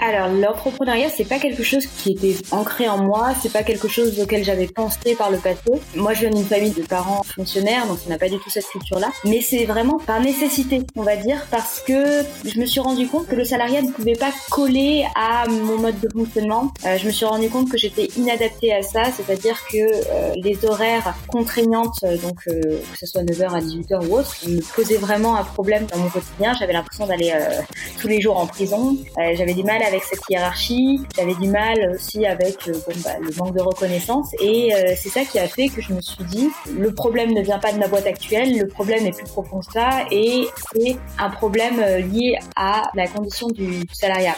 [0.00, 4.18] Alors l'entrepreneuriat c'est pas quelque chose qui était ancré en moi, c'est pas quelque chose
[4.20, 5.60] auquel j'avais pensé par le passé.
[5.94, 8.66] Moi je viens d'une famille de parents fonctionnaires donc on n'a pas du tout cette
[8.66, 12.80] culture là, mais c'est vraiment par nécessité on va dire parce que je me suis
[12.80, 16.72] rendu compte que le salariat ne pouvait pas coller à mon mode de fonctionnement.
[16.86, 20.64] Euh, je me suis rendu compte que j'étais inadaptée à ça, c'est-à-dire que euh, les
[20.64, 22.60] horaires contraignantes euh, donc euh,
[22.92, 26.08] que ce soit 9h à 18h ou autre me posaient vraiment un problème dans mon
[26.08, 26.54] quotidien.
[26.58, 27.32] J'avais l'impression d'aller
[28.00, 28.96] tous les jours en prison.
[29.34, 31.00] j'avais du mal à avec cette hiérarchie.
[31.16, 32.72] J'avais du mal aussi avec euh,
[33.04, 36.00] bah, le manque de reconnaissance et euh, c'est ça qui a fait que je me
[36.00, 36.48] suis dit
[36.78, 39.72] le problème ne vient pas de ma boîte actuelle, le problème est plus profond que
[39.72, 44.36] ça et c'est un problème euh, lié à la condition du salariat.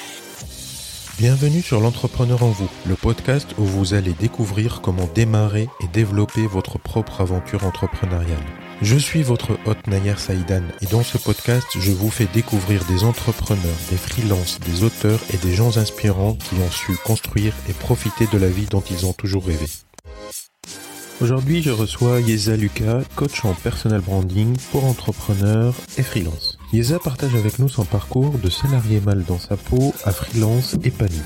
[1.18, 6.46] Bienvenue sur l'entrepreneur en vous, le podcast où vous allez découvrir comment démarrer et développer
[6.46, 8.71] votre propre aventure entrepreneuriale.
[8.82, 13.04] Je suis votre hôte Nayer Saïdan et dans ce podcast, je vous fais découvrir des
[13.04, 18.26] entrepreneurs, des freelances, des auteurs et des gens inspirants qui ont su construire et profiter
[18.32, 19.66] de la vie dont ils ont toujours rêvé.
[21.20, 26.58] Aujourd'hui, je reçois Yeza Lucas, coach en personal branding pour entrepreneurs et freelance.
[26.72, 31.20] Yeza partage avec nous son parcours de salarié mal dans sa peau à freelance épanoui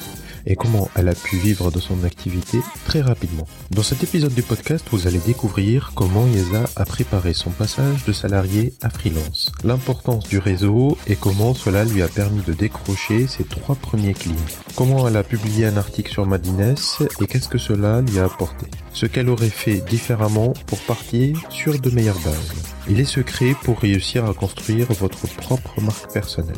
[0.47, 3.47] et comment elle a pu vivre de son activité très rapidement.
[3.71, 8.13] Dans cet épisode du podcast, vous allez découvrir comment Yeza a préparé son passage de
[8.13, 13.45] salarié à freelance, l'importance du réseau et comment cela lui a permis de décrocher ses
[13.45, 14.35] trois premiers clients.
[14.77, 16.75] Comment elle a publié un article sur Madines
[17.21, 18.67] et qu'est-ce que cela lui a apporté.
[18.93, 22.53] Ce qu'elle aurait fait différemment pour partir sur de meilleures bases.
[22.89, 26.57] Et les secrets pour réussir à construire votre propre marque personnelle.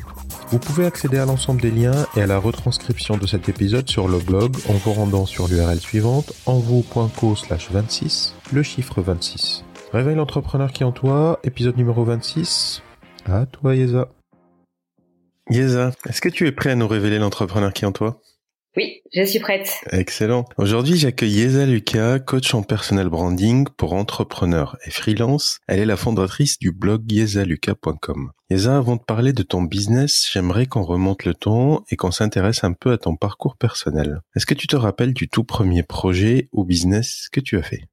[0.51, 4.09] Vous pouvez accéder à l'ensemble des liens et à la retranscription de cet épisode sur
[4.09, 9.63] le blog en vous rendant sur l'URL suivante envou.co slash 26, le chiffre 26.
[9.93, 12.83] Réveille l'entrepreneur qui en toi, épisode numéro 26.
[13.27, 14.09] À toi Yeza.
[15.51, 18.19] Yeza, est-ce que tu es prêt à nous révéler l'entrepreneur qui en toi?
[18.79, 19.81] Oui, je suis prête.
[19.91, 20.45] Excellent.
[20.57, 25.58] Aujourd'hui, j'accueille Yeza Lucas, coach en personal branding pour entrepreneurs et freelance.
[25.67, 28.30] Elle est la fondatrice du blog yezaluca.com.
[28.51, 32.63] Yeza, avant de parler de ton business, j'aimerais qu'on remonte le temps et qu'on s'intéresse
[32.63, 34.20] un peu à ton parcours personnel.
[34.36, 37.89] Est-ce que tu te rappelles du tout premier projet ou business que tu as fait?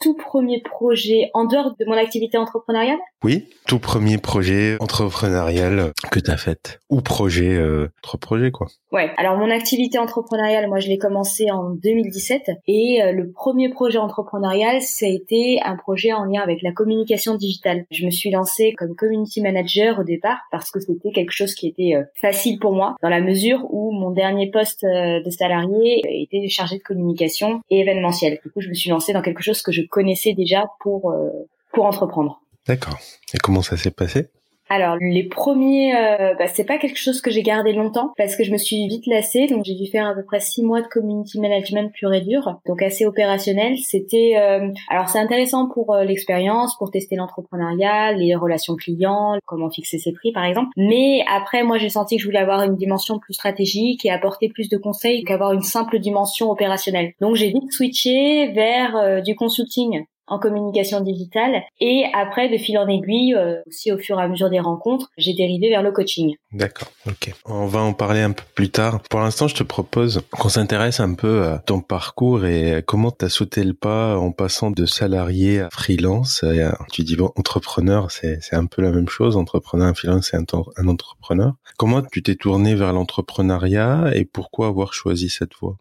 [0.00, 2.98] Tout premier projet en dehors de mon activité entrepreneuriale?
[3.24, 8.68] Oui, tout premier projet entrepreneurial que tu as fait ou projet euh, autre projet quoi.
[8.92, 13.68] Ouais, alors mon activité entrepreneuriale, moi je l'ai commencé en 2017 et euh, le premier
[13.68, 17.84] projet entrepreneurial, ça a été un projet en lien avec la communication digitale.
[17.90, 21.68] Je me suis lancée comme community manager au départ parce que c'était quelque chose qui
[21.68, 26.00] était euh, facile pour moi dans la mesure où mon dernier poste euh, de salarié
[26.22, 28.38] était chargé de communication et événementiel.
[28.42, 31.30] Du coup, je me suis lancée dans quelque chose que je connaissais déjà pour euh,
[31.72, 32.40] pour entreprendre.
[32.66, 32.98] D'accord.
[33.32, 34.28] Et comment ça s'est passé?
[34.68, 38.44] Alors les premiers, euh, bah, c'est pas quelque chose que j'ai gardé longtemps parce que
[38.44, 40.86] je me suis vite lassée, donc j'ai dû faire à peu près six mois de
[40.86, 43.78] community management pur et dur, donc assez opérationnel.
[43.78, 49.70] C'était, euh, alors c'est intéressant pour euh, l'expérience, pour tester l'entrepreneuriat, les relations clients, comment
[49.70, 50.68] fixer ses prix par exemple.
[50.76, 54.48] Mais après, moi j'ai senti que je voulais avoir une dimension plus stratégique et apporter
[54.48, 57.12] plus de conseils qu'avoir une simple dimension opérationnelle.
[57.20, 61.62] Donc j'ai vite switché vers euh, du consulting en communication digitale.
[61.80, 65.10] Et après, de fil en aiguille, euh, aussi au fur et à mesure des rencontres,
[65.16, 66.34] j'ai dérivé vers le coaching.
[66.52, 67.32] D'accord, ok.
[67.44, 69.00] On va en parler un peu plus tard.
[69.10, 73.24] Pour l'instant, je te propose qu'on s'intéresse un peu à ton parcours et comment tu
[73.24, 76.44] as sauté le pas en passant de salarié à freelance.
[76.92, 79.36] tu dis, bon, entrepreneur, c'est un peu la même chose.
[79.36, 80.44] Entrepreneur, freelance, c'est un,
[80.76, 81.54] un entrepreneur.
[81.76, 85.76] Comment tu t'es tourné vers l'entrepreneuriat et pourquoi avoir choisi cette voie?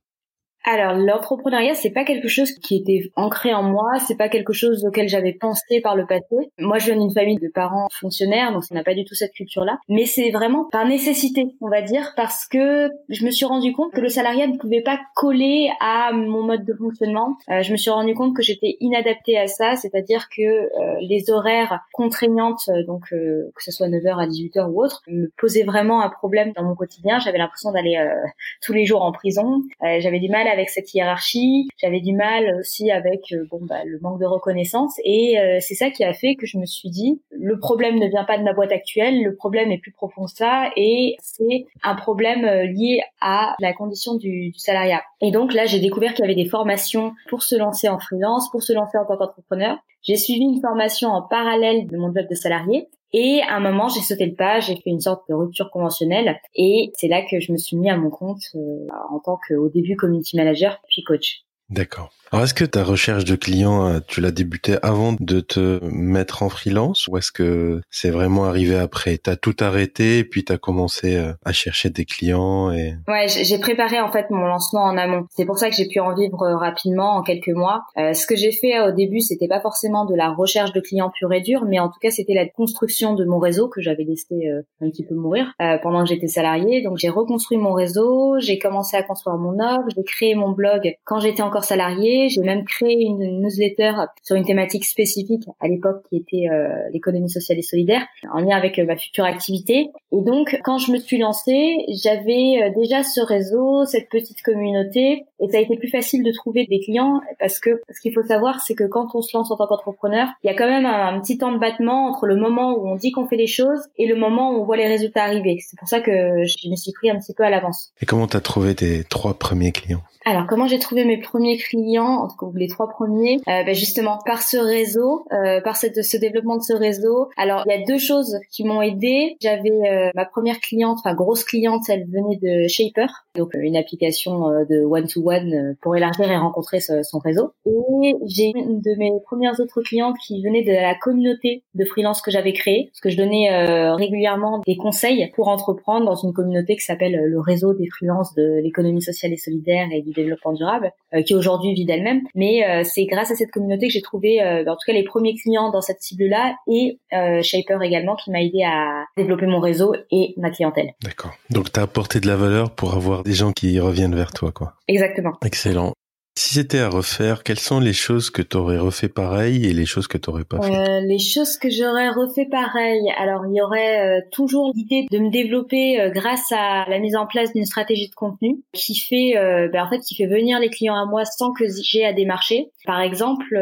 [0.65, 4.85] Alors l'entrepreneuriat c'est pas quelque chose qui était ancré en moi, c'est pas quelque chose
[4.85, 6.51] auquel j'avais pensé par le passé.
[6.59, 9.33] Moi je viens d'une famille de parents fonctionnaires donc ça n'a pas du tout cette
[9.33, 13.45] culture là, mais c'est vraiment par nécessité, on va dire parce que je me suis
[13.45, 17.37] rendu compte que le salariat ne pouvait pas coller à mon mode de fonctionnement.
[17.49, 21.29] Euh, je me suis rendu compte que j'étais inadaptée à ça, c'est-à-dire que euh, les
[21.29, 26.01] horaires contraignantes euh, donc que ce soit 9h à 18h ou autre me posaient vraiment
[26.01, 27.97] un problème dans mon quotidien, j'avais l'impression d'aller
[28.61, 31.67] tous les jours en prison, j'avais du mal à avec cette hiérarchie.
[31.77, 35.75] J'avais du mal aussi avec euh, bon bah, le manque de reconnaissance et euh, c'est
[35.75, 38.43] ça qui a fait que je me suis dit le problème ne vient pas de
[38.43, 42.65] ma boîte actuelle, le problème est plus profond que ça et c'est un problème euh,
[42.65, 45.01] lié à la condition du, du salariat.
[45.21, 48.49] Et donc là, j'ai découvert qu'il y avait des formations pour se lancer en freelance,
[48.51, 49.77] pour se lancer en tant qu'entrepreneur.
[50.01, 53.87] J'ai suivi une formation en parallèle de mon job de salarié et à un moment,
[53.87, 57.39] j'ai sauté le pas, j'ai fait une sorte de rupture conventionnelle et c'est là que
[57.39, 61.03] je me suis mis à mon compte euh, en tant qu'au début community manager puis
[61.03, 61.46] coach.
[61.69, 62.11] D'accord.
[62.31, 66.43] Alors est-ce que ta recherche de clients, euh, tu l'as débuté avant de te mettre
[66.43, 69.17] en freelance ou est-ce que c'est vraiment arrivé après?
[69.17, 73.59] T'as tout arrêté et puis t'as commencé euh, à chercher des clients et Ouais, j'ai
[73.59, 75.25] préparé en fait mon lancement en amont.
[75.29, 77.83] C'est pour ça que j'ai pu en vivre euh, rapidement en quelques mois.
[77.95, 81.31] ce que j'ai fait au début, c'était pas forcément de la recherche de clients pur
[81.31, 84.35] et dur, mais en tout cas c'était la construction de mon réseau que j'avais laissé
[84.81, 86.81] un petit peu mourir pendant que j'étais salarié.
[86.81, 90.93] Donc j'ai reconstruit mon réseau, j'ai commencé à construire mon offre, j'ai créé mon blog
[91.05, 93.93] quand j'étais encore salarié j'ai même créé une newsletter
[94.23, 98.55] sur une thématique spécifique à l'époque qui était euh, l'économie sociale et solidaire, en lien
[98.55, 99.89] avec euh, ma future activité.
[100.11, 105.25] Et donc, quand je me suis lancée, j'avais euh, déjà ce réseau, cette petite communauté,
[105.39, 108.23] et ça a été plus facile de trouver des clients parce que ce qu'il faut
[108.23, 110.85] savoir, c'est que quand on se lance en tant qu'entrepreneur, il y a quand même
[110.85, 113.81] un, petit temps de battement entre le moment où on dit qu'on fait les choses
[113.97, 115.57] et le moment où on voit les résultats arriver.
[115.61, 117.91] C'est pour ça que je me suis pris un petit peu à l'avance.
[118.01, 120.01] Et comment tu as trouvé tes trois premiers clients?
[120.27, 123.73] Alors, comment j'ai trouvé mes premiers clients, en tout cas les trois premiers euh, ben
[123.73, 127.29] Justement, par ce réseau, euh, par cette, ce développement de ce réseau.
[127.37, 129.37] Alors, il y a deux choses qui m'ont aidé.
[129.41, 133.77] J'avais euh, ma première cliente, enfin grosse cliente, elle venait de Shaper, donc euh, une
[133.77, 137.51] application euh, de one-to-one pour élargir et rencontrer son réseau.
[137.65, 142.21] Et j'ai une de mes premières autres clientes qui venait de la communauté de freelance
[142.21, 146.75] que j'avais créée, parce que je donnais régulièrement des conseils pour entreprendre dans une communauté
[146.75, 150.91] qui s'appelle le réseau des freelances de l'économie sociale et solidaire et du développement durable,
[151.25, 152.21] qui aujourd'hui vit d'elle-même.
[152.35, 155.03] Mais euh, c'est grâce à cette communauté que j'ai trouvé, euh, en tout cas, les
[155.03, 159.93] premiers clients dans cette cible-là et Shaper également, qui m'a aidé à développer mon réseau
[160.11, 160.93] et ma clientèle.
[161.03, 161.31] D'accord.
[161.49, 164.51] Donc, tu as apporté de la valeur pour avoir des gens qui reviennent vers toi,
[164.51, 164.73] quoi.
[164.87, 165.33] Exactement.
[165.45, 165.93] Excellent.
[166.37, 169.87] Si c'était à refaire, quelles sont les choses que tu aurais refait pareil et les
[169.87, 170.71] choses que tu aurais pas fait?
[170.71, 173.01] Euh, Les choses que j'aurais refait pareil.
[173.17, 177.15] Alors, il y aurait euh, toujours l'idée de me développer euh, grâce à la mise
[177.15, 179.33] en place d'une stratégie de contenu qui fait,
[179.73, 182.69] ben, en fait, qui fait venir les clients à moi sans que j'ai à démarcher.
[182.85, 183.57] Par exemple,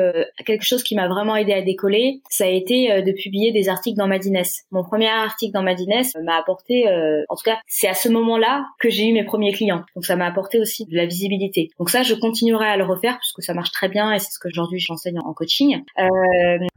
[0.45, 3.98] quelque chose qui m'a vraiment aidé à décoller, ça a été de publier des articles
[3.98, 4.42] dans Madines.
[4.72, 6.83] Mon premier article dans Madines m'a apporté,
[7.30, 9.83] en tout cas, c'est à ce moment-là que j'ai eu mes premiers clients.
[9.95, 11.69] Donc, ça m'a apporté aussi de la visibilité.
[11.80, 14.39] Donc ça, je continuerai à le refaire puisque ça marche très bien et c'est ce
[14.39, 15.83] que aujourd'hui j'enseigne en coaching.
[16.00, 16.06] Euh,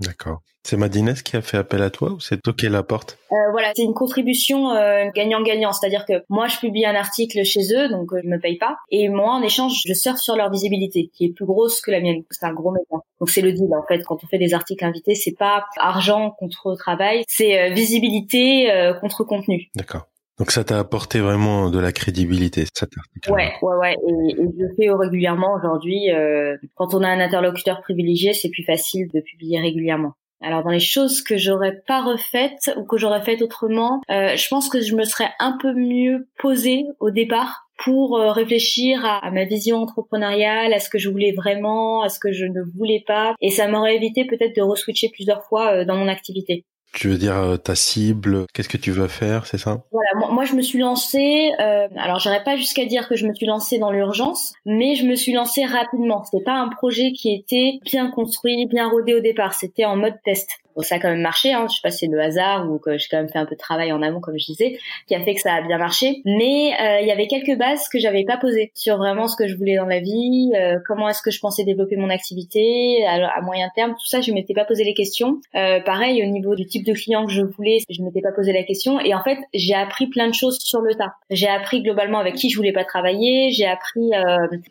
[0.00, 0.40] D'accord.
[0.64, 3.16] C'est Madines qui a fait appel à toi ou c'est toi qui la porte?
[3.32, 7.72] Euh, Voilà, c'est une contribution euh, gagnant-gagnant, c'est-à-dire que moi je publie un article chez
[7.74, 10.50] eux, donc euh, ils me payent pas, et moi en échange je surfe sur leur
[10.50, 12.22] visibilité, qui est plus grosse que la mienne.
[12.30, 12.98] C'est un gros média.
[13.18, 14.02] Donc c'est le deal en fait.
[14.04, 18.70] Quand on fait des articles invités, c'est pas argent contre travail, c'est visibilité
[19.00, 19.70] contre contenu.
[19.74, 20.07] D'accord.
[20.38, 23.32] Donc ça t'a apporté vraiment de la crédibilité, cet article.
[23.32, 23.96] Ouais, ouais, ouais.
[24.08, 26.10] Et, je le fais régulièrement aujourd'hui.
[26.10, 30.12] Euh, quand on a un interlocuteur privilégié, c'est plus facile de publier régulièrement.
[30.40, 34.48] Alors dans les choses que j'aurais pas refaites ou que j'aurais faites autrement, euh, je
[34.48, 39.18] pense que je me serais un peu mieux posée au départ pour euh, réfléchir à,
[39.18, 42.60] à, ma vision entrepreneuriale, à ce que je voulais vraiment, à ce que je ne
[42.76, 46.64] voulais pas, et ça m'aurait évité peut-être de reswitcher plusieurs fois euh, dans mon activité.
[46.92, 49.82] Tu veux dire euh, ta cible, qu'est-ce que tu veux faire, c'est ça?
[49.92, 51.52] Voilà, moi, je me suis lancée.
[51.60, 55.04] Euh, alors j'aurais pas jusqu'à dire que je me suis lancée dans l'urgence, mais je
[55.04, 56.24] me suis lancée rapidement.
[56.24, 59.54] C'était pas un projet qui était bien construit, bien rodé au départ.
[59.54, 60.50] C'était en mode test.
[60.78, 61.52] Bon, ça a quand même marché.
[61.52, 61.66] Hein.
[61.68, 63.56] Je sais pas si c'est le hasard ou que j'ai quand même fait un peu
[63.56, 64.78] de travail en amont, comme je disais,
[65.08, 66.22] qui a fait que ça a bien marché.
[66.24, 69.48] Mais euh, il y avait quelques bases que j'avais pas posées sur vraiment ce que
[69.48, 73.40] je voulais dans la vie, euh, comment est-ce que je pensais développer mon activité à,
[73.40, 73.90] moyen terme.
[73.98, 75.40] Tout ça, je m'étais pas posé les questions.
[75.56, 78.52] Euh, pareil au niveau du type de client que je voulais, je m'étais pas posé
[78.52, 79.00] la question.
[79.00, 81.14] Et en fait, j'ai appris plein de choses sur le tas.
[81.30, 83.50] J'ai appris globalement avec qui je voulais pas travailler.
[83.50, 84.10] J'ai appris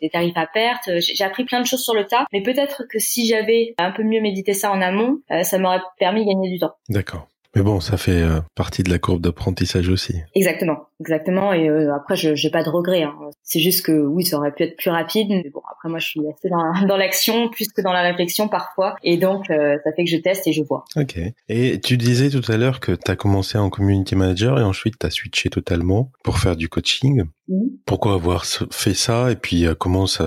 [0.00, 0.88] des tarifs à perte.
[1.00, 2.24] J'ai appris plein de choses sur le tas.
[2.32, 6.24] Mais peut-être que si j'avais un peu mieux médité ça en amont, ça m'aurait permis
[6.24, 6.74] de gagner du temps.
[6.88, 7.28] D'accord.
[7.56, 10.16] Mais bon, ça fait euh, partie de la courbe d'apprentissage aussi.
[10.34, 11.52] Exactement, exactement.
[11.52, 13.04] Et euh, après, je j'ai pas de regrets.
[13.04, 13.14] Hein.
[13.42, 15.28] C'est juste que oui, ça aurait pu être plus rapide.
[15.30, 18.48] Mais bon, après, moi, je suis assez dans, dans l'action plus que dans la réflexion
[18.48, 18.96] parfois.
[19.02, 20.84] Et donc, euh, ça fait que je teste et je vois.
[20.96, 21.18] Ok.
[21.48, 24.98] Et tu disais tout à l'heure que tu as commencé en community manager et ensuite
[24.98, 27.24] tu as switché totalement pour faire du coaching.
[27.48, 27.70] Mhm.
[27.86, 30.26] Pourquoi avoir fait ça et puis comment ça,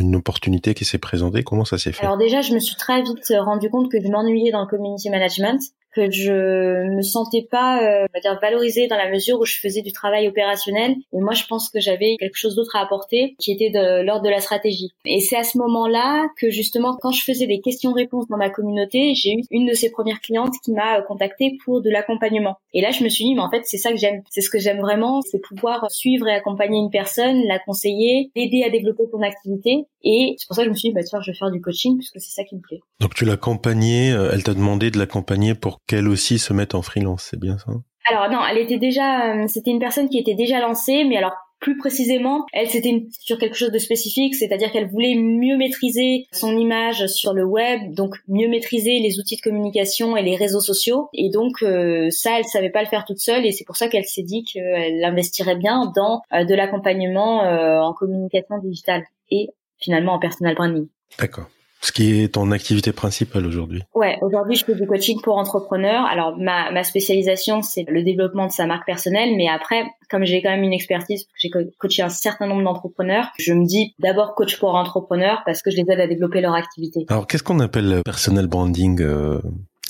[0.00, 2.06] une opportunité qui s'est présentée, comment ça s'est fait?
[2.06, 5.10] Alors déjà, je me suis très vite rendu compte que je m'ennuyais dans le community
[5.10, 5.60] management
[5.94, 9.82] que je me sentais pas, euh, on dire, valorisée dans la mesure où je faisais
[9.82, 10.96] du travail opérationnel.
[11.12, 14.24] Et moi, je pense que j'avais quelque chose d'autre à apporter, qui était de l'ordre
[14.24, 14.92] de la stratégie.
[15.04, 19.14] Et c'est à ce moment-là que justement, quand je faisais des questions-réponses dans ma communauté,
[19.14, 22.56] j'ai eu une de ces premières clientes qui m'a euh, contactée pour de l'accompagnement.
[22.72, 24.22] Et là, je me suis dit, mais en fait, c'est ça que j'aime.
[24.30, 28.62] C'est ce que j'aime vraiment, c'est pouvoir suivre et accompagner une personne, la conseiller, l'aider
[28.64, 29.84] à développer ton activité.
[30.02, 31.60] Et c'est pour ça que je me suis dit, bah tiens, je vais faire du
[31.60, 32.80] coaching puisque c'est ça qui me plaît.
[33.00, 36.74] Donc tu l'as accompagnée, euh, elle t'a demandé de l'accompagner pour qu'elle aussi se mette
[36.74, 37.72] en freelance, c'est bien ça?
[38.08, 41.34] Alors non, elle était déjà, euh, c'était une personne qui était déjà lancée, mais alors
[41.60, 46.56] Plus précisément, elle c'était sur quelque chose de spécifique, c'est-à-dire qu'elle voulait mieux maîtriser son
[46.56, 51.10] image sur le web, donc mieux maîtriser les outils de communication et les réseaux sociaux.
[51.12, 53.88] Et donc euh, ça, elle savait pas le faire toute seule, et c'est pour ça
[53.88, 59.50] qu'elle s'est dit qu'elle investirait bien dans euh, de l'accompagnement euh, en communication digitale et
[59.78, 60.88] finalement en personal branding.
[61.18, 61.50] D'accord.
[61.82, 63.82] Ce qui est ton activité principale aujourd'hui.
[63.94, 66.04] Ouais, aujourd'hui je fais du coaching pour entrepreneurs.
[66.04, 70.42] Alors ma, ma spécialisation c'est le développement de sa marque personnelle, mais après comme j'ai
[70.42, 74.58] quand même une expertise, j'ai coaché un certain nombre d'entrepreneurs, je me dis d'abord coach
[74.58, 77.06] pour entrepreneurs parce que je les aide à développer leur activité.
[77.08, 79.40] Alors qu'est-ce qu'on appelle personal branding, euh,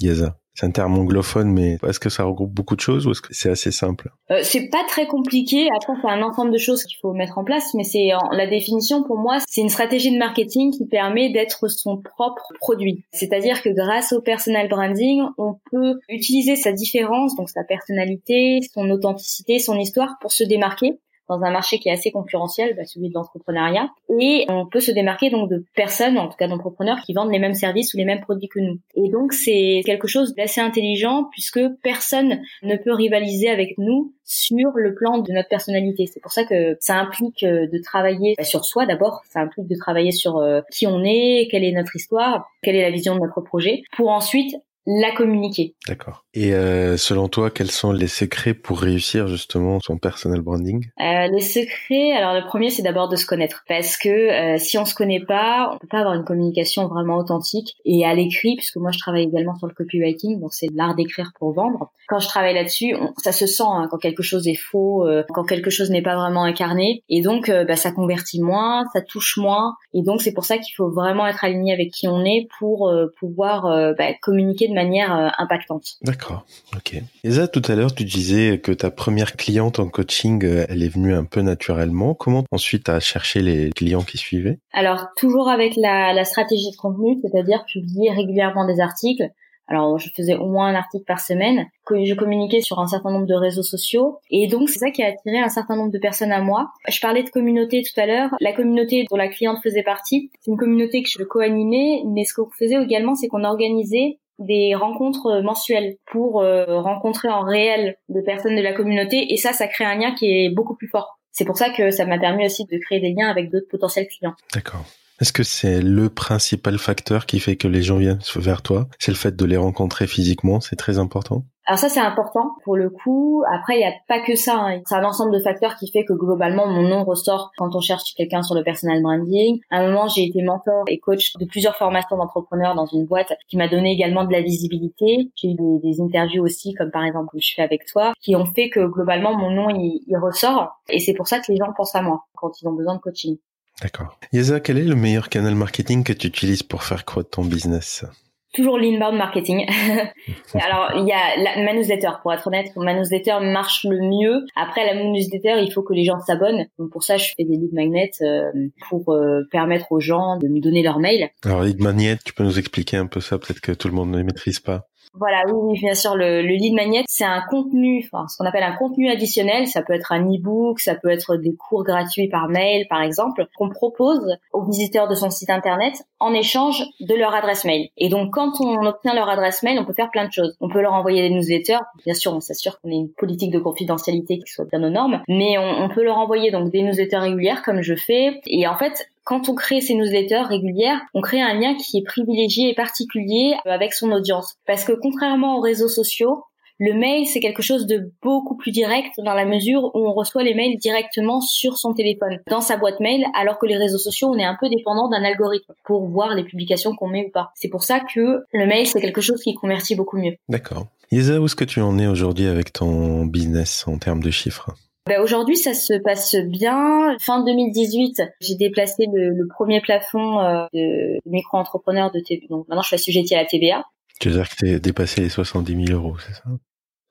[0.01, 3.23] Yaza c'est un terme anglophone, mais est-ce que ça regroupe beaucoup de choses ou est-ce
[3.23, 4.11] que c'est assez simple?
[4.31, 5.69] Euh, C'est pas très compliqué.
[5.75, 9.03] Après, c'est un ensemble de choses qu'il faut mettre en place, mais c'est la définition
[9.03, 13.05] pour moi, c'est une stratégie de marketing qui permet d'être son propre produit.
[13.11, 18.91] C'est-à-dire que grâce au personal branding, on peut utiliser sa différence, donc sa personnalité, son
[18.91, 20.99] authenticité, son histoire pour se démarquer
[21.31, 23.89] dans un marché qui est assez concurrentiel, bah, celui de l'entrepreneuriat.
[24.21, 27.39] Et on peut se démarquer donc de personnes, en tout cas d'entrepreneurs, qui vendent les
[27.39, 28.79] mêmes services ou les mêmes produits que nous.
[28.97, 34.71] Et donc c'est quelque chose d'assez intelligent puisque personne ne peut rivaliser avec nous sur
[34.75, 36.07] le plan de notre personnalité.
[36.07, 39.67] C'est pour ça que ça implique euh, de travailler bah, sur soi d'abord, ça implique
[39.67, 43.15] de travailler sur euh, qui on est, quelle est notre histoire, quelle est la vision
[43.15, 44.55] de notre projet, pour ensuite
[44.87, 45.75] la communiquer.
[45.87, 46.25] D'accord.
[46.33, 50.87] Et euh, selon toi, quels sont les secrets pour réussir justement son personal branding?
[51.01, 54.79] Euh, Les secrets, alors le premier, c'est d'abord de se connaître, parce que euh, si
[54.79, 57.77] on se connaît pas, on peut pas avoir une communication vraiment authentique.
[57.85, 61.33] Et à l'écrit, puisque moi je travaille également sur le copywriting, donc c'est l'art d'écrire
[61.39, 61.91] pour vendre.
[62.09, 65.71] Quand je travaille là-dessus, ça se sent hein, quand quelque chose est faux, quand quelque
[65.71, 70.03] chose n'est pas vraiment incarné, et donc bah, ça convertit moins, ça touche moins, et
[70.03, 73.63] donc c'est pour ça qu'il faut vraiment être aligné avec qui on est pour pouvoir
[73.97, 75.97] bah, communiquer de manière euh, impactante.
[76.03, 76.45] D'accord,
[76.75, 77.01] ok.
[77.25, 80.89] Isa, tout à l'heure, tu disais que ta première cliente en coaching, euh, elle est
[80.89, 82.15] venue un peu naturellement.
[82.15, 84.59] Comment ensuite tu as cherché les clients qui suivaient?
[84.73, 89.31] Alors, toujours avec la, la stratégie de contenu, c'est-à-dire publier régulièrement des articles.
[89.73, 93.13] Alors, je faisais au moins un article par semaine, que je communiquais sur un certain
[93.13, 94.19] nombre de réseaux sociaux.
[94.29, 96.71] Et donc, c'est ça qui a attiré un certain nombre de personnes à moi.
[96.89, 98.31] Je parlais de communauté tout à l'heure.
[98.41, 102.35] La communauté dont la cliente faisait partie, c'est une communauté que je co-animais, mais ce
[102.35, 108.23] qu'on faisait également, c'est qu'on organisait des rencontres mensuelles pour euh, rencontrer en réel des
[108.23, 111.21] personnes de la communauté et ça, ça crée un lien qui est beaucoup plus fort.
[111.31, 114.09] C'est pour ça que ça m'a permis aussi de créer des liens avec d'autres potentiels
[114.09, 114.35] clients.
[114.53, 114.85] D'accord.
[115.21, 118.89] Est-ce que c'est le principal facteur qui fait que les gens viennent vers toi?
[118.99, 121.45] C'est le fait de les rencontrer physiquement, c'est très important?
[121.67, 123.45] Alors ça c'est important pour le coup.
[123.53, 124.57] Après il n'y a pas que ça.
[124.57, 124.81] Hein.
[124.87, 128.15] C'est un ensemble de facteurs qui fait que globalement mon nom ressort quand on cherche
[128.17, 129.61] quelqu'un sur le personal branding.
[129.71, 133.33] À un moment j'ai été mentor et coach de plusieurs formations d'entrepreneurs dans une boîte
[133.49, 135.31] qui m'a donné également de la visibilité.
[135.37, 138.71] J'ai eu des, interviews aussi comme par exemple je fais avec toi qui ont fait
[138.71, 141.95] que globalement mon nom il, il ressort et c'est pour ça que les gens pensent
[141.95, 143.37] à moi quand ils ont besoin de coaching.
[143.83, 144.19] D'accord.
[144.33, 148.05] Yesa, quel est le meilleur canal marketing que tu utilises pour faire croître ton business?
[148.53, 149.67] Toujours l'inbound marketing.
[150.55, 152.67] Alors, il y a la, ma newsletter, pour être honnête.
[152.77, 154.45] Ma newsletter marche le mieux.
[154.57, 156.67] Après, la newsletter, il faut que les gens s'abonnent.
[156.79, 158.51] Donc, pour ça, je fais des lead magnets euh,
[158.89, 161.29] pour euh, permettre aux gens de me donner leur mail.
[161.45, 163.39] Alors, lead magnet, tu peux nous expliquer un peu ça?
[163.39, 164.90] Peut-être que tout le monde ne maîtrise pas.
[165.13, 168.63] Voilà, oui, bien sûr, le, le lead magnet, c'est un contenu, enfin, ce qu'on appelle
[168.63, 169.67] un contenu additionnel.
[169.67, 173.47] Ça peut être un e-book, ça peut être des cours gratuits par mail, par exemple,
[173.57, 177.89] qu'on propose aux visiteurs de son site internet en échange de leur adresse mail.
[177.97, 180.57] Et donc, quand on obtient leur adresse mail, on peut faire plein de choses.
[180.61, 181.81] On peut leur envoyer des newsletters.
[182.05, 185.23] Bien sûr, on s'assure qu'on ait une politique de confidentialité qui soit bien aux normes,
[185.29, 188.41] mais on, on peut leur envoyer donc des newsletters régulières comme je fais.
[188.47, 192.05] Et en fait, quand on crée ces newsletters régulières, on crée un lien qui est
[192.05, 194.55] privilégié et particulier avec son audience.
[194.67, 196.45] Parce que contrairement aux réseaux sociaux,
[196.83, 200.43] le mail, c'est quelque chose de beaucoup plus direct dans la mesure où on reçoit
[200.43, 204.29] les mails directement sur son téléphone, dans sa boîte mail, alors que les réseaux sociaux,
[204.29, 207.51] on est un peu dépendant d'un algorithme pour voir les publications qu'on met ou pas.
[207.55, 210.37] C'est pour ça que le mail, c'est quelque chose qui convertit beaucoup mieux.
[210.49, 210.87] D'accord.
[211.13, 214.75] Isa, où est-ce que tu en es aujourd'hui avec ton business en termes de chiffres?
[215.11, 217.17] Ben aujourd'hui, ça se passe bien.
[217.19, 222.47] Fin 2018, j'ai déplacé le, premier plafond euh, de, micro-entrepreneur de TVA.
[222.49, 223.83] Donc maintenant, je suis assujettie à la TVA.
[224.21, 226.45] Tu veux dire que tu as dépassé les 70 000 euros, c'est ça?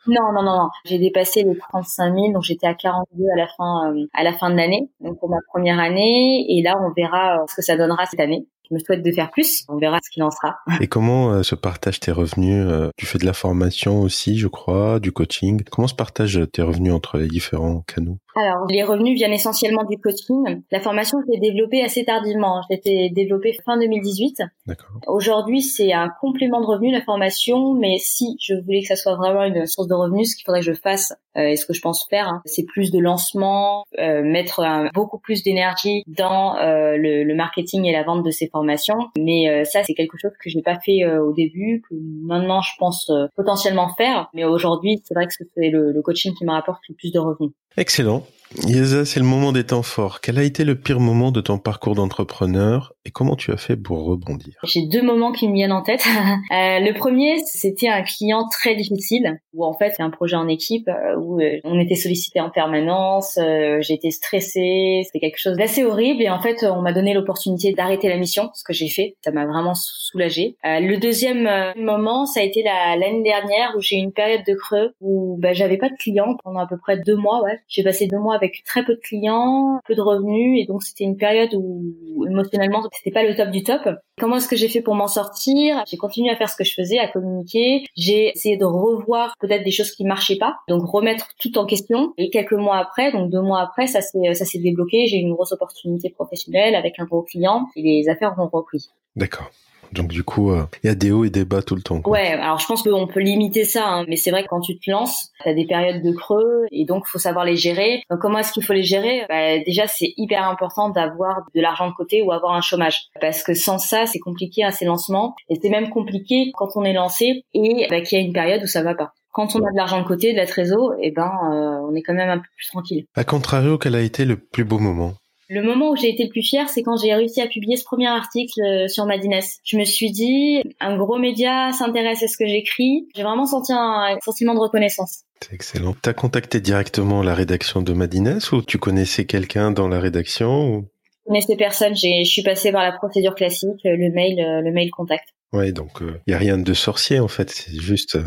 [0.08, 0.70] Non, non, non, non.
[0.86, 4.32] J'ai dépassé les 35 000, donc j'étais à 42 à la fin, euh, à la
[4.32, 6.46] fin de l'année, donc pour ma première année.
[6.48, 8.48] Et là, on verra euh, ce que ça donnera cette année.
[8.70, 9.66] Je me souhaite de faire plus.
[9.68, 10.60] On verra ce qu'il en sera.
[10.80, 15.00] Et comment euh, se partagent tes revenus Tu fais de la formation aussi, je crois,
[15.00, 15.64] du coaching.
[15.72, 18.20] Comment se partagent tes revenus entre les différents canaux?
[18.42, 20.62] Alors, les revenus viennent essentiellement du coaching.
[20.72, 22.62] La formation s'est développée assez tardivement.
[22.70, 24.44] J'ai été développée fin 2018.
[24.66, 24.90] D'accord.
[25.08, 29.16] Aujourd'hui, c'est un complément de revenus, la formation, mais si je voulais que ça soit
[29.16, 31.74] vraiment une source de revenus, ce qu'il faudrait que je fasse, euh, et ce que
[31.74, 34.62] je pense faire, hein, c'est plus de lancement, euh, mettre
[34.94, 39.10] beaucoup plus d'énergie dans euh, le, le, marketing et la vente de ces formations.
[39.18, 42.62] Mais euh, ça, c'est quelque chose que je n'ai pas fait au début, que maintenant
[42.62, 44.30] je pense potentiellement faire.
[44.34, 47.20] Mais aujourd'hui, c'est vrai que c'est le, le coaching qui me rapporte le plus de
[47.20, 47.52] revenus.
[47.78, 48.24] Excellent.
[48.66, 50.22] Yesa, c'est le moment des temps forts.
[50.22, 53.76] Quel a été le pire moment de ton parcours d'entrepreneur et comment tu as fait
[53.76, 54.56] pour rebondir?
[54.64, 56.04] J'ai deux moments qui me viennent en tête.
[56.52, 60.48] euh, le premier, c'était un client très difficile où en fait c'est un projet en
[60.48, 63.38] équipe euh, où euh, on était sollicité en permanence,
[63.82, 68.10] j'étais stressée, c'était quelque chose d'assez horrible et en fait on m'a donné l'opportunité d'arrêter
[68.10, 70.56] la mission, ce que j'ai fait, ça m'a vraiment soulagée.
[70.64, 74.94] le deuxième moment, ça a été l'année dernière où j'ai eu une période de creux
[75.02, 77.42] où bah, j'avais pas de clients pendant à peu près deux mois.
[77.68, 81.04] J'ai passé deux mois avec très peu de clients, peu de revenus, et donc c'était
[81.04, 83.82] une période où émotionnellement c'était pas le top du top.
[84.20, 85.84] Comment est-ce que j'ai fait pour m'en sortir?
[85.90, 87.86] J'ai continué à faire ce que je faisais, à communiquer.
[87.96, 92.14] J'ai essayé de revoir peut-être des choses qui marchaient pas, donc remettre tout en question.
[92.18, 95.08] Et quelques mois après, donc deux mois après, ça s'est ça s'est débloqué.
[95.08, 98.90] J'ai eu une grosse opportunité professionnelle avec un gros client et les affaires ont repris.
[99.16, 99.50] D'accord.
[99.94, 102.02] Donc du coup, euh, il y a des hauts et des bas tout le temps.
[102.02, 102.14] Quoi.
[102.14, 104.78] Ouais, alors je pense qu'on peut limiter ça, hein, mais c'est vrai que quand tu
[104.78, 108.04] te lances, tu as des périodes de creux et donc faut savoir les gérer.
[108.10, 109.26] Donc comment est-ce qu'il faut les gérer?
[109.30, 113.44] Bah, Déjà, c'est hyper important d'avoir de l'argent de côté ou avoir un chômage, parce
[113.44, 116.94] que sans ça, c'est compliqué à ces lancements et c'est même compliqué quand on est
[116.94, 119.72] lancé et bah, qu'il y a une période où ça va pas quand on a
[119.72, 122.40] de l'argent de côté, de la trésor, eh ben, euh, on est quand même un
[122.40, 123.06] peu plus tranquille.
[123.16, 125.14] À contrario, quel a été le plus beau moment?
[125.50, 127.84] Le moment où j'ai été le plus fière, c'est quand j'ai réussi à publier ce
[127.84, 129.40] premier article euh, sur Madines.
[129.64, 133.08] Je me suis dit, un gros média s'intéresse à ce que j'écris.
[133.16, 135.24] J'ai vraiment senti un sentiment de reconnaissance.
[135.42, 135.96] C'est excellent.
[136.00, 140.86] T'as contacté directement la rédaction de Madines ou tu connaissais quelqu'un dans la rédaction ou...
[141.26, 141.96] Je connaissais personne.
[141.96, 145.30] Je suis passée par la procédure classique, le mail, euh, le mail contact.
[145.52, 147.50] Ouais, donc il euh, y a rien de sorcier en fait.
[147.50, 148.18] C'est juste.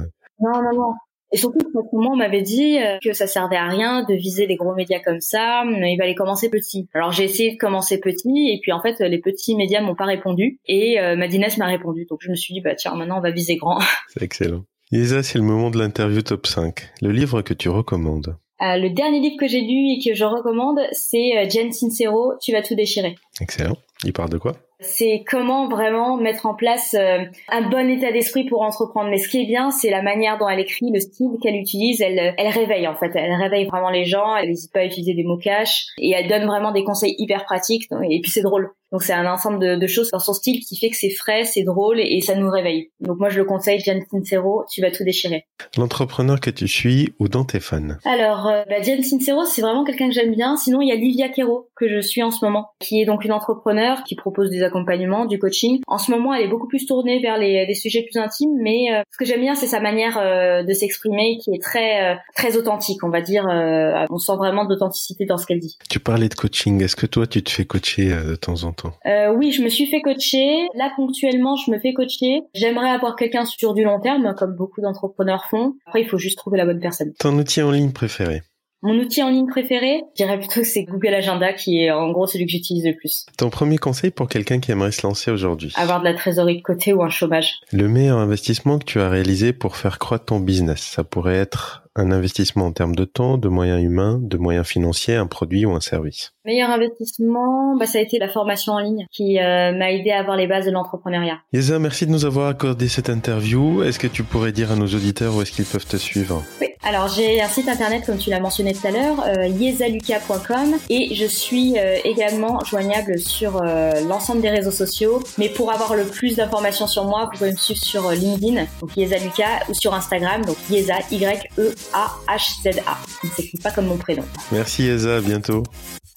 [0.40, 0.92] Non, non, non.
[1.32, 1.58] Et surtout,
[1.92, 5.00] moi, on m'avait dit euh, que ça servait à rien de viser les gros médias
[5.00, 5.64] comme ça.
[5.66, 6.88] Il fallait commencer petit.
[6.94, 10.04] Alors j'ai essayé de commencer petit, et puis en fait, les petits médias m'ont pas
[10.04, 12.06] répondu, et euh, Madines m'a répondu.
[12.08, 13.80] Donc je me suis dit, bah tiens, maintenant on va viser grand.
[14.08, 14.64] C'est excellent.
[14.90, 16.90] Lisa, c'est le moment de l'interview top 5.
[17.00, 18.36] Le livre que tu recommandes.
[18.60, 22.34] Euh, le dernier livre que j'ai lu et que je recommande, c'est euh, Jen Sincero,
[22.42, 23.16] Tu vas tout déchirer.
[23.40, 23.76] Excellent.
[24.04, 24.52] Il parle de quoi?
[24.82, 29.10] C'est comment vraiment mettre en place euh, un bon état d'esprit pour entreprendre.
[29.10, 32.00] Mais ce qui est bien, c'est la manière dont elle écrit, le style qu'elle utilise.
[32.00, 34.36] Elle, elle réveille en fait, elle réveille vraiment les gens.
[34.36, 37.44] Elle n'hésite pas à utiliser des mots cash et elle donne vraiment des conseils hyper
[37.44, 37.88] pratiques.
[38.08, 38.70] Et puis c'est drôle.
[38.92, 41.44] Donc c'est un ensemble de, de, choses dans son style qui fait que c'est frais,
[41.44, 42.90] c'est drôle et, ça nous réveille.
[43.00, 45.46] Donc moi je le conseille, Jen Sincero, tu vas tout déchirer.
[45.78, 49.82] L'entrepreneur que tu suis ou dont tes fans Alors euh, bah, Jen Sincero c'est vraiment
[49.84, 50.56] quelqu'un que j'aime bien.
[50.56, 53.24] Sinon il y a Livia Quero que je suis en ce moment, qui est donc
[53.24, 55.80] une entrepreneur qui propose des accompagnements, du coaching.
[55.86, 58.92] En ce moment elle est beaucoup plus tournée vers les, les sujets plus intimes, mais
[58.92, 62.58] euh, ce que j'aime bien c'est sa manière euh, de s'exprimer qui est très très
[62.58, 63.46] authentique, on va dire.
[63.48, 65.78] on sent vraiment d'authenticité dans ce qu'elle dit.
[65.88, 66.82] Tu parlais de coaching.
[66.82, 68.81] Est-ce que toi tu te fais coacher de temps en temps?
[69.06, 70.68] Euh, Oui, je me suis fait coacher.
[70.74, 72.42] Là, ponctuellement, je me fais coacher.
[72.54, 75.74] J'aimerais avoir quelqu'un sur du long terme, comme beaucoup d'entrepreneurs font.
[75.86, 77.12] Après, il faut juste trouver la bonne personne.
[77.18, 78.42] Ton outil en ligne préféré
[78.84, 82.10] mon outil en ligne préféré, je dirais plutôt que c'est Google Agenda qui est en
[82.10, 83.26] gros celui que j'utilise le plus.
[83.38, 86.62] Ton premier conseil pour quelqu'un qui aimerait se lancer aujourd'hui Avoir de la trésorerie de
[86.62, 87.60] côté ou un chômage.
[87.70, 91.81] Le meilleur investissement que tu as réalisé pour faire croître ton business, ça pourrait être
[91.94, 95.72] un investissement en termes de temps, de moyens humains, de moyens financiers, un produit ou
[95.72, 99.92] un service Meilleur investissement, bah, ça a été la formation en ligne qui euh, m'a
[99.92, 101.38] aidé à avoir les bases de l'entrepreneuriat.
[101.52, 103.82] Yesa, merci de nous avoir accordé cette interview.
[103.82, 106.42] Est-ce que tu pourrais dire à nos auditeurs où est-ce qu'ils peuvent te suivre?
[106.60, 110.74] Oui, alors j'ai un site internet comme tu l'as mentionné tout à l'heure, euh, yesaluca.com
[110.90, 115.22] et je suis euh, également joignable sur euh, l'ensemble des réseaux sociaux.
[115.38, 118.96] Mais pour avoir le plus d'informations sur moi, vous pouvez me suivre sur LinkedIn, donc
[118.96, 122.98] Yesaluca, ou sur Instagram, donc Yesa, Y-E a-H-Z-A.
[123.22, 124.24] Il ne s'écrit pas comme mon prénom.
[124.50, 125.62] Merci Eza, à bientôt.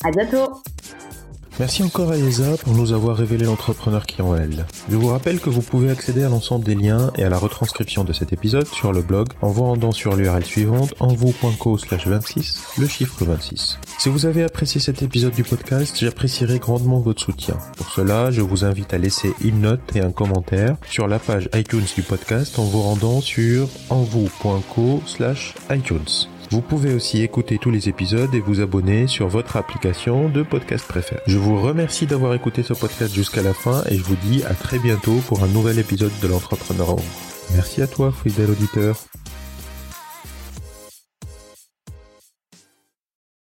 [0.04, 0.62] À bientôt.
[1.58, 4.66] Merci encore à ESA pour nous avoir révélé l'entrepreneur qui en elle.
[4.90, 8.04] Je vous rappelle que vous pouvez accéder à l'ensemble des liens et à la retranscription
[8.04, 12.76] de cet épisode sur le blog en vous rendant sur l'URL suivante envou.co slash 26,
[12.78, 13.80] le chiffre 26.
[13.98, 17.58] Si vous avez apprécié cet épisode du podcast, j'apprécierais grandement votre soutien.
[17.78, 21.50] Pour cela, je vous invite à laisser une note et un commentaire sur la page
[21.54, 26.28] iTunes du podcast en vous rendant sur envou.co slash iTunes.
[26.56, 30.88] Vous pouvez aussi écouter tous les épisodes et vous abonner sur votre application de podcast
[30.88, 31.20] préférée.
[31.28, 34.54] Je vous remercie d'avoir écouté ce podcast jusqu'à la fin et je vous dis à
[34.54, 36.96] très bientôt pour un nouvel épisode de l'entrepreneur
[37.56, 38.96] Merci à toi, fidèle auditeur.